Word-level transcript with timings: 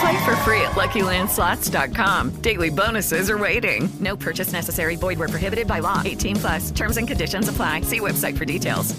Play 0.00 0.24
for 0.24 0.36
free 0.44 0.60
at 0.62 0.76
LuckyLandSlots.com. 0.76 2.40
Daily 2.42 2.70
bonuses 2.70 3.30
are 3.30 3.38
waiting. 3.38 3.88
No 4.00 4.16
purchase 4.16 4.52
necessary. 4.52 4.96
Void 4.96 5.18
were 5.18 5.28
prohibited 5.28 5.66
by 5.66 5.80
law. 5.80 6.02
18 6.04 6.36
plus. 6.36 6.70
Terms 6.70 6.96
and 6.98 7.08
conditions 7.08 7.48
apply. 7.48 7.82
See 7.82 8.00
website 8.00 8.36
for 8.36 8.44
details. 8.44 8.94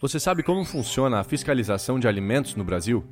Você 0.00 0.20
sabe 0.20 0.44
como 0.44 0.64
funciona 0.64 1.18
a 1.18 1.24
fiscalização 1.24 1.98
de 1.98 2.06
alimentos 2.06 2.54
no 2.54 2.62
Brasil? 2.62 3.02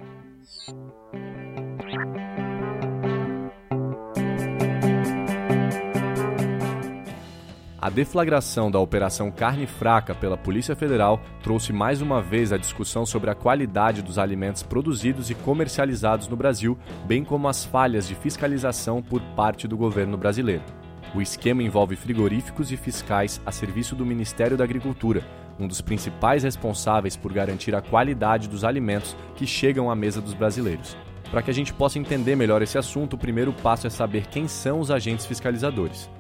A 7.86 7.88
deflagração 7.88 8.68
da 8.68 8.80
Operação 8.80 9.30
Carne 9.30 9.64
Fraca 9.64 10.12
pela 10.12 10.36
Polícia 10.36 10.74
Federal 10.74 11.20
trouxe 11.40 11.72
mais 11.72 12.02
uma 12.02 12.20
vez 12.20 12.52
a 12.52 12.56
discussão 12.56 13.06
sobre 13.06 13.30
a 13.30 13.34
qualidade 13.36 14.02
dos 14.02 14.18
alimentos 14.18 14.60
produzidos 14.64 15.30
e 15.30 15.36
comercializados 15.36 16.26
no 16.26 16.34
Brasil, 16.34 16.76
bem 17.04 17.22
como 17.22 17.46
as 17.46 17.64
falhas 17.64 18.08
de 18.08 18.16
fiscalização 18.16 19.00
por 19.00 19.20
parte 19.36 19.68
do 19.68 19.76
governo 19.76 20.16
brasileiro. 20.16 20.64
O 21.14 21.22
esquema 21.22 21.62
envolve 21.62 21.94
frigoríficos 21.94 22.72
e 22.72 22.76
fiscais 22.76 23.40
a 23.46 23.52
serviço 23.52 23.94
do 23.94 24.04
Ministério 24.04 24.56
da 24.56 24.64
Agricultura, 24.64 25.22
um 25.56 25.68
dos 25.68 25.80
principais 25.80 26.42
responsáveis 26.42 27.14
por 27.14 27.32
garantir 27.32 27.72
a 27.72 27.80
qualidade 27.80 28.48
dos 28.48 28.64
alimentos 28.64 29.16
que 29.36 29.46
chegam 29.46 29.88
à 29.88 29.94
mesa 29.94 30.20
dos 30.20 30.34
brasileiros. 30.34 30.96
Para 31.30 31.40
que 31.40 31.52
a 31.52 31.54
gente 31.54 31.72
possa 31.72 32.00
entender 32.00 32.34
melhor 32.34 32.62
esse 32.62 32.78
assunto, 32.78 33.14
o 33.14 33.18
primeiro 33.18 33.52
passo 33.52 33.86
é 33.86 33.90
saber 33.90 34.26
quem 34.26 34.48
são 34.48 34.80
os 34.80 34.90
agentes 34.90 35.24
fiscalizadores. 35.24 36.10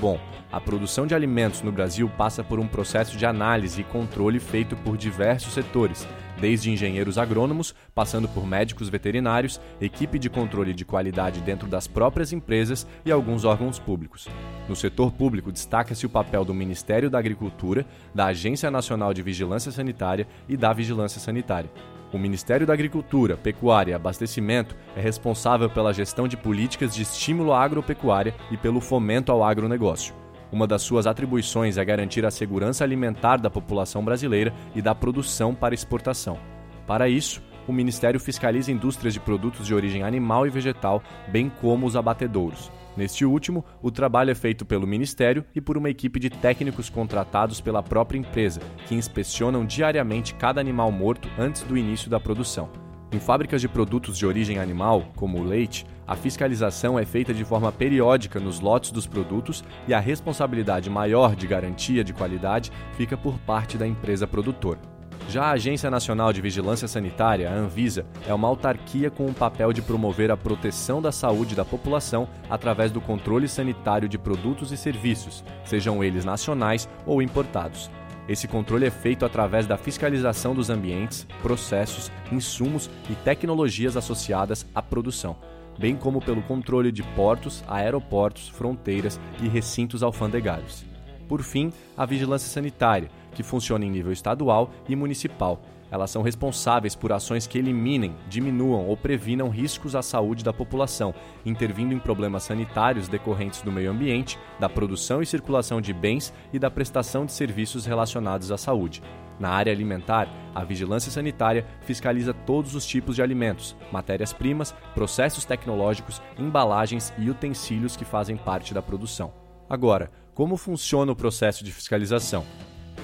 Bom, 0.00 0.18
a 0.50 0.60
produção 0.60 1.06
de 1.06 1.14
alimentos 1.14 1.62
no 1.62 1.72
Brasil 1.72 2.10
passa 2.16 2.42
por 2.42 2.58
um 2.58 2.66
processo 2.66 3.16
de 3.16 3.24
análise 3.24 3.80
e 3.80 3.84
controle 3.84 4.38
feito 4.38 4.76
por 4.76 4.96
diversos 4.96 5.54
setores, 5.54 6.06
desde 6.40 6.70
engenheiros 6.70 7.18
agrônomos, 7.18 7.74
passando 7.94 8.28
por 8.28 8.46
médicos 8.46 8.88
veterinários, 8.88 9.60
equipe 9.80 10.18
de 10.18 10.30
controle 10.30 10.72
de 10.72 10.84
qualidade 10.84 11.40
dentro 11.40 11.68
das 11.68 11.86
próprias 11.86 12.32
empresas 12.32 12.86
e 13.04 13.12
alguns 13.12 13.44
órgãos 13.44 13.78
públicos. 13.78 14.28
No 14.68 14.76
setor 14.76 15.12
público, 15.12 15.52
destaca-se 15.52 16.06
o 16.06 16.10
papel 16.10 16.44
do 16.44 16.54
Ministério 16.54 17.10
da 17.10 17.18
Agricultura, 17.18 17.86
da 18.14 18.26
Agência 18.26 18.70
Nacional 18.70 19.12
de 19.12 19.22
Vigilância 19.22 19.72
Sanitária 19.72 20.26
e 20.48 20.56
da 20.56 20.72
Vigilância 20.72 21.20
Sanitária. 21.20 21.70
O 22.12 22.18
Ministério 22.18 22.66
da 22.66 22.74
Agricultura, 22.74 23.38
Pecuária 23.38 23.92
e 23.92 23.94
Abastecimento 23.94 24.76
é 24.94 25.00
responsável 25.00 25.70
pela 25.70 25.94
gestão 25.94 26.28
de 26.28 26.36
políticas 26.36 26.94
de 26.94 27.02
estímulo 27.02 27.54
à 27.54 27.62
agropecuária 27.62 28.34
e 28.50 28.56
pelo 28.56 28.82
fomento 28.82 29.32
ao 29.32 29.42
agronegócio. 29.42 30.21
Uma 30.52 30.66
das 30.66 30.82
suas 30.82 31.06
atribuições 31.06 31.78
é 31.78 31.84
garantir 31.84 32.26
a 32.26 32.30
segurança 32.30 32.84
alimentar 32.84 33.38
da 33.38 33.48
população 33.48 34.04
brasileira 34.04 34.52
e 34.74 34.82
da 34.82 34.94
produção 34.94 35.54
para 35.54 35.74
exportação. 35.74 36.38
Para 36.86 37.08
isso, 37.08 37.42
o 37.66 37.72
Ministério 37.72 38.20
fiscaliza 38.20 38.70
indústrias 38.70 39.14
de 39.14 39.20
produtos 39.20 39.66
de 39.66 39.74
origem 39.74 40.02
animal 40.02 40.46
e 40.46 40.50
vegetal, 40.50 41.02
bem 41.28 41.50
como 41.60 41.86
os 41.86 41.96
abatedouros. 41.96 42.70
Neste 42.94 43.24
último, 43.24 43.64
o 43.80 43.90
trabalho 43.90 44.30
é 44.30 44.34
feito 44.34 44.66
pelo 44.66 44.86
Ministério 44.86 45.42
e 45.54 45.60
por 45.60 45.78
uma 45.78 45.88
equipe 45.88 46.20
de 46.20 46.28
técnicos 46.28 46.90
contratados 46.90 47.58
pela 47.58 47.82
própria 47.82 48.18
empresa, 48.18 48.60
que 48.86 48.94
inspecionam 48.94 49.64
diariamente 49.64 50.34
cada 50.34 50.60
animal 50.60 50.92
morto 50.92 51.30
antes 51.38 51.62
do 51.62 51.78
início 51.78 52.10
da 52.10 52.20
produção. 52.20 52.68
Em 53.12 53.20
fábricas 53.20 53.60
de 53.60 53.68
produtos 53.68 54.16
de 54.16 54.24
origem 54.24 54.58
animal, 54.58 55.04
como 55.16 55.38
o 55.38 55.44
leite, 55.44 55.84
a 56.06 56.16
fiscalização 56.16 56.98
é 56.98 57.04
feita 57.04 57.34
de 57.34 57.44
forma 57.44 57.70
periódica 57.70 58.40
nos 58.40 58.58
lotes 58.58 58.90
dos 58.90 59.06
produtos 59.06 59.62
e 59.86 59.92
a 59.92 60.00
responsabilidade 60.00 60.88
maior 60.88 61.36
de 61.36 61.46
garantia 61.46 62.02
de 62.02 62.14
qualidade 62.14 62.72
fica 62.96 63.14
por 63.14 63.38
parte 63.40 63.76
da 63.76 63.86
empresa 63.86 64.26
produtora. 64.26 64.80
Já 65.28 65.44
a 65.44 65.50
Agência 65.52 65.90
Nacional 65.90 66.32
de 66.32 66.40
Vigilância 66.40 66.88
Sanitária, 66.88 67.50
a 67.50 67.54
Anvisa, 67.54 68.06
é 68.26 68.32
uma 68.32 68.48
autarquia 68.48 69.10
com 69.10 69.26
o 69.26 69.34
papel 69.34 69.74
de 69.74 69.82
promover 69.82 70.30
a 70.30 70.36
proteção 70.36 71.00
da 71.00 71.12
saúde 71.12 71.54
da 71.54 71.66
população 71.66 72.26
através 72.48 72.90
do 72.90 73.00
controle 73.00 73.46
sanitário 73.46 74.08
de 74.08 74.18
produtos 74.18 74.72
e 74.72 74.76
serviços, 74.76 75.44
sejam 75.64 76.02
eles 76.02 76.24
nacionais 76.24 76.88
ou 77.06 77.20
importados. 77.20 77.90
Esse 78.28 78.46
controle 78.46 78.86
é 78.86 78.90
feito 78.90 79.24
através 79.24 79.66
da 79.66 79.76
fiscalização 79.76 80.54
dos 80.54 80.70
ambientes, 80.70 81.26
processos, 81.42 82.10
insumos 82.30 82.88
e 83.10 83.14
tecnologias 83.16 83.96
associadas 83.96 84.64
à 84.74 84.80
produção, 84.80 85.36
bem 85.78 85.96
como 85.96 86.20
pelo 86.20 86.42
controle 86.42 86.92
de 86.92 87.02
portos, 87.02 87.64
aeroportos, 87.66 88.48
fronteiras 88.48 89.18
e 89.42 89.48
recintos 89.48 90.02
alfandegários. 90.02 90.84
Por 91.28 91.42
fim, 91.42 91.72
a 91.96 92.06
vigilância 92.06 92.48
sanitária, 92.48 93.10
que 93.34 93.42
funciona 93.42 93.84
em 93.84 93.90
nível 93.90 94.12
estadual 94.12 94.70
e 94.88 94.94
municipal. 94.94 95.60
Elas 95.92 96.10
são 96.10 96.22
responsáveis 96.22 96.96
por 96.96 97.12
ações 97.12 97.46
que 97.46 97.58
eliminem, 97.58 98.16
diminuam 98.26 98.86
ou 98.88 98.96
previnam 98.96 99.50
riscos 99.50 99.94
à 99.94 100.00
saúde 100.00 100.42
da 100.42 100.50
população, 100.50 101.14
intervindo 101.44 101.92
em 101.92 101.98
problemas 101.98 102.44
sanitários 102.44 103.08
decorrentes 103.08 103.60
do 103.60 103.70
meio 103.70 103.90
ambiente, 103.90 104.38
da 104.58 104.70
produção 104.70 105.20
e 105.20 105.26
circulação 105.26 105.82
de 105.82 105.92
bens 105.92 106.32
e 106.50 106.58
da 106.58 106.70
prestação 106.70 107.26
de 107.26 107.32
serviços 107.32 107.84
relacionados 107.84 108.50
à 108.50 108.56
saúde. 108.56 109.02
Na 109.38 109.50
área 109.50 109.70
alimentar, 109.70 110.28
a 110.54 110.64
vigilância 110.64 111.12
sanitária 111.12 111.66
fiscaliza 111.82 112.32
todos 112.32 112.74
os 112.74 112.86
tipos 112.86 113.14
de 113.14 113.22
alimentos, 113.22 113.76
matérias-primas, 113.92 114.74
processos 114.94 115.44
tecnológicos, 115.44 116.22
embalagens 116.38 117.12
e 117.18 117.28
utensílios 117.28 117.96
que 117.96 118.04
fazem 118.06 118.36
parte 118.36 118.72
da 118.72 118.80
produção. 118.80 119.30
Agora, 119.68 120.10
como 120.32 120.56
funciona 120.56 121.12
o 121.12 121.16
processo 121.16 121.62
de 121.62 121.70
fiscalização? 121.70 122.46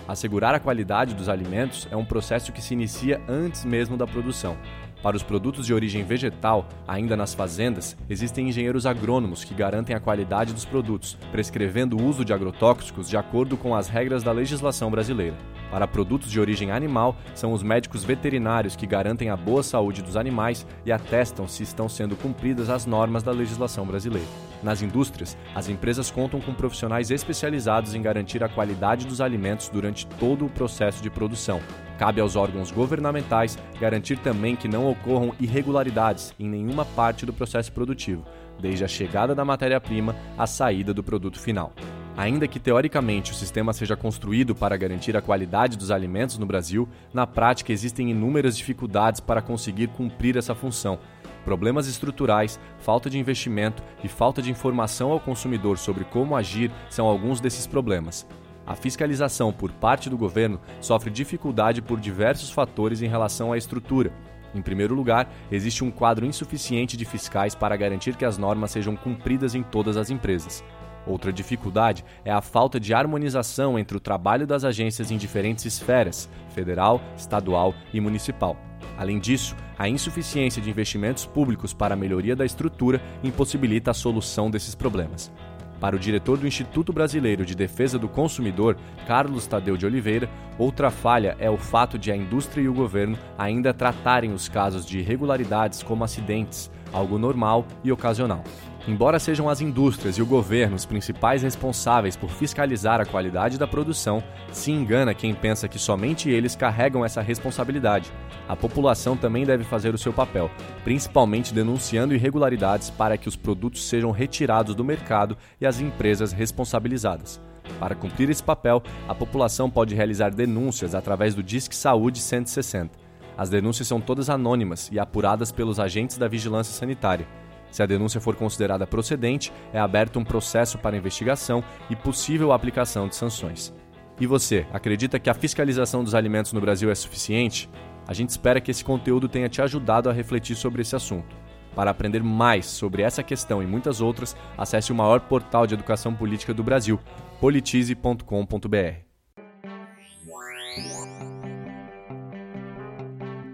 Assegurar 0.09 0.55
a 0.55 0.59
qualidade 0.59 1.15
dos 1.15 1.29
alimentos 1.29 1.87
é 1.91 1.97
um 1.97 2.05
processo 2.05 2.51
que 2.51 2.63
se 2.63 2.73
inicia 2.73 3.21
antes 3.29 3.63
mesmo 3.63 3.95
da 3.95 4.07
produção. 4.07 4.57
Para 5.03 5.15
os 5.15 5.23
produtos 5.23 5.67
de 5.67 5.75
origem 5.75 6.03
vegetal, 6.03 6.67
ainda 6.89 7.15
nas 7.15 7.35
fazendas, 7.35 7.95
existem 8.09 8.49
engenheiros 8.49 8.87
agrônomos 8.87 9.45
que 9.45 9.55
garantem 9.55 9.95
a 9.95 10.01
qualidade 10.01 10.55
dos 10.55 10.65
produtos, 10.65 11.19
prescrevendo 11.31 11.99
o 11.99 12.03
uso 12.03 12.25
de 12.25 12.33
agrotóxicos 12.33 13.07
de 13.07 13.19
acordo 13.19 13.55
com 13.59 13.75
as 13.75 13.89
regras 13.89 14.23
da 14.23 14.33
legislação 14.33 14.91
brasileira. 14.91 15.37
Para 15.71 15.87
produtos 15.87 16.31
de 16.31 16.41
origem 16.41 16.71
animal, 16.71 17.17
são 17.35 17.53
os 17.53 17.63
médicos 17.63 18.05
veterinários 18.05 18.75
que 18.75 18.87
garantem 18.87 19.29
a 19.29 19.37
boa 19.37 19.63
saúde 19.63 20.03
dos 20.03 20.17
animais 20.17 20.67
e 20.85 20.93
atestam 20.93 21.47
se 21.47 21.63
estão 21.63 21.89
sendo 21.89 22.17
cumpridas 22.17 22.71
as 22.71 22.87
normas 22.87 23.23
da 23.23 23.33
legislação 23.33 23.87
brasileira. 23.87 24.27
Nas 24.63 24.83
indústrias, 24.83 25.37
as 25.55 25.69
empresas 25.69 26.11
contam 26.11 26.41
com 26.41 26.53
profissionais 26.55 27.11
especializados 27.11 27.95
em 27.95 28.03
garantir 28.03 28.43
a 28.43 28.49
qualidade 28.49 29.07
dos 29.07 29.21
alimentos 29.21 29.69
durante 29.69 30.07
todo 30.07 30.47
o 30.47 30.51
processo 30.51 31.03
de 31.03 31.11
produção. 31.11 31.61
Cabe 31.99 32.21
aos 32.21 32.35
órgãos 32.35 32.71
governamentais 32.71 33.59
garantir 33.81 34.19
também 34.19 34.57
que 34.57 34.69
não 34.69 34.89
ocorram 34.91 35.35
irregularidades 35.39 36.33
em 36.39 36.49
nenhuma 36.49 36.85
parte 36.85 37.27
do 37.27 37.33
processo 37.33 37.73
produtivo, 37.73 38.25
desde 38.59 38.85
a 38.85 38.89
chegada 38.89 39.35
da 39.35 39.45
matéria-prima 39.45 40.17
à 40.37 40.47
saída 40.47 40.95
do 40.95 41.03
produto 41.03 41.39
final. 41.39 41.73
Ainda 42.19 42.49
que 42.49 42.59
teoricamente 42.59 43.31
o 43.31 43.35
sistema 43.35 43.73
seja 43.73 43.97
construído 43.97 44.53
para 44.53 44.77
garantir 44.77 45.17
a 45.17 45.23
qualidade 45.23 45.79
dos 45.79 45.93
alimentos 45.93 46.37
no 46.37 46.45
Brasil, 46.45 46.89
na 47.15 47.29
prática 47.29 47.73
existem 47.73 48.11
inúmeras 48.11 48.57
dificuldades 48.57 49.21
para 49.21 49.41
conseguir 49.41 49.87
cumprir 49.87 50.37
essa 50.37 50.53
função. 50.53 50.99
Problemas 51.45 51.87
estruturais, 51.87 52.59
falta 52.81 53.09
de 53.09 53.21
investimento 53.21 53.85
e 54.03 54.09
falta 54.09 54.43
de 54.43 54.51
informação 54.51 55.13
ao 55.13 55.21
consumidor 55.21 55.79
sobre 55.79 56.03
como 56.03 56.35
agir 56.35 56.73
são 56.91 57.07
alguns 57.07 57.41
desses 57.41 57.69
problemas. 57.69 58.27
A 58.67 58.75
fiscalização 58.75 59.53
por 59.53 59.71
parte 59.71 60.11
do 60.11 60.19
governo 60.19 60.61
sofre 60.81 61.13
dificuldade 61.13 61.81
por 61.81 62.01
diversos 62.01 62.51
fatores 62.51 63.01
em 63.01 63.07
relação 63.07 63.53
à 63.53 63.57
estrutura. 63.57 64.13
Em 64.53 64.61
primeiro 64.61 64.93
lugar, 64.93 65.33
existe 65.53 65.85
um 65.85 65.91
quadro 65.93 66.27
insuficiente 66.27 66.97
de 66.97 67.05
fiscais 67.05 67.55
para 67.55 67.77
garantir 67.77 68.17
que 68.17 68.25
as 68.25 68.37
normas 68.37 68.73
sejam 68.73 68.97
cumpridas 68.97 69.55
em 69.55 69.63
todas 69.63 69.97
as 69.97 70.11
empresas. 70.11 70.65
Outra 71.09 71.33
dificuldade 71.33 72.05
é 72.23 72.31
a 72.31 72.43
falta 72.43 72.79
de 72.79 72.93
harmonização 72.93 73.79
entre 73.79 73.97
o 73.97 74.01
trabalho 74.01 74.47
das 74.47 74.63
agências 74.63 75.11
em 75.11 75.17
diferentes 75.17 75.65
esferas 75.65 76.29
federal, 76.55 77.01
estadual 77.17 77.75
e 77.95 78.01
municipal. 78.01 78.57
Além 78.99 79.19
disso, 79.19 79.57
a 79.79 79.89
insuficiência 79.89 80.61
de 80.61 80.69
investimentos 80.69 81.25
públicos 81.25 81.73
para 81.73 81.95
a 81.95 81.97
melhoria 81.97 82.37
da 82.37 82.45
estrutura 82.45 83.01
impossibilita 83.25 83.91
a 83.91 83.95
solução 83.95 84.51
desses 84.51 84.75
problemas. 84.75 85.33
Para 85.81 85.95
o 85.95 85.99
diretor 85.99 86.37
do 86.37 86.47
Instituto 86.47 86.93
Brasileiro 86.93 87.47
de 87.47 87.55
Defesa 87.55 87.99
do 87.99 88.09
Consumidor, 88.09 88.77
Carlos 89.07 89.47
Tadeu 89.47 89.77
de 89.77 89.87
Oliveira, 89.87 90.29
outra 90.59 90.91
falha 90.91 91.37
é 91.39 91.49
o 91.49 91.57
fato 91.57 91.97
de 91.97 92.11
a 92.11 92.17
indústria 92.17 92.63
e 92.63 92.69
o 92.69 92.75
governo 92.75 93.17
ainda 93.39 93.73
tratarem 93.73 94.33
os 94.33 94.49
casos 94.49 94.85
de 94.85 94.99
irregularidades 94.99 95.83
como 95.83 96.03
acidentes, 96.03 96.69
algo 96.93 97.19
normal 97.19 97.67
e 97.83 97.93
ocasional. 97.93 98.43
Embora 98.89 99.19
sejam 99.19 99.51
as 99.51 99.61
indústrias 99.61 100.17
e 100.17 100.23
o 100.23 100.27
governo 100.27 100.75
os 100.75 100.87
principais 100.87 101.43
responsáveis 101.43 102.17
por 102.17 102.31
fiscalizar 102.31 103.03
a 103.03 103.05
qualidade 103.05 103.59
da 103.59 103.67
produção, 103.67 104.23
se 104.51 104.73
engana 104.73 105.13
quem 105.13 105.35
pensa 105.35 105.69
que 105.69 105.79
somente 105.79 106.31
eles 106.31 106.57
carregam 106.57 107.05
essa 107.05 107.21
responsabilidade. 107.21 108.11
A 108.49 108.57
população 108.57 109.15
também 109.15 109.45
deve 109.45 109.63
fazer 109.63 109.95
o 109.95 109.99
seu 109.99 110.11
papel, 110.11 110.51
principalmente 110.85 111.53
denunciando 111.53 112.15
irregularidades 112.15 112.89
para 112.89 113.19
que 113.19 113.29
os 113.29 113.37
produtos 113.37 113.87
sejam 113.87 114.11
retirados 114.11 114.75
do 114.75 114.83
mercado 114.83 115.37
e 115.61 115.67
as 115.67 115.81
empresas 115.81 116.33
responsabilizadas. 116.33 117.39
Para 117.79 117.95
cumprir 117.95 118.31
esse 118.31 118.43
papel, 118.43 118.83
a 119.07 119.15
população 119.15 119.69
pode 119.69 119.95
realizar 119.95 120.31
denúncias 120.31 120.95
através 120.95 121.35
do 121.35 121.43
Disque 121.43 121.77
Saúde 121.77 122.21
160. 122.21 123.08
As 123.39 123.49
denúncias 123.49 123.87
são 123.87 124.01
todas 124.01 124.29
anônimas 124.29 124.91
e 124.91 124.99
apuradas 124.99 125.53
pelos 125.53 125.79
agentes 125.79 126.19
da 126.19 126.27
vigilância 126.27 126.75
sanitária. 126.75 127.25
Se 127.71 127.81
a 127.81 127.87
denúncia 127.87 128.21
for 128.21 128.35
considerada 128.35 128.85
procedente, 128.85 129.53
é 129.73 129.79
aberto 129.79 130.19
um 130.19 130.25
processo 130.25 130.77
para 130.77 130.97
investigação 130.97 131.63
e 131.89 131.95
possível 131.95 132.53
aplicação 132.53 133.07
de 133.07 133.15
sanções. 133.15 133.73
E 134.21 134.27
você, 134.27 134.67
acredita 134.73 135.21
que 135.21 135.31
a 135.31 135.35
fiscalização 135.35 136.03
dos 136.03 136.17
alimentos 136.17 136.53
no 136.53 136.61
Brasil 136.61 136.91
é 136.91 136.95
suficiente? 136.97 137.71
A 138.09 138.13
gente 138.13 138.31
espera 138.31 138.61
que 138.61 138.73
esse 138.73 138.85
conteúdo 138.85 139.29
tenha 139.29 139.49
te 139.49 139.63
ajudado 139.63 140.11
a 140.11 140.13
refletir 140.13 140.57
sobre 140.57 140.83
esse 140.83 140.97
assunto. 140.97 141.37
Para 141.77 141.93
aprender 141.93 142.25
mais 142.25 142.67
sobre 142.67 143.03
essa 143.03 143.23
questão 143.23 143.63
e 143.63 143.67
muitas 143.67 144.01
outras, 144.01 144.35
acesse 144.57 144.91
o 144.91 144.97
maior 144.97 145.21
portal 145.21 145.65
de 145.65 145.75
educação 145.75 146.13
política 146.13 146.53
do 146.53 146.65
Brasil, 146.65 146.99
politize.com.br. 147.41 149.08